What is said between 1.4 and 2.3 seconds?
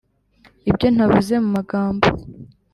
mu magambo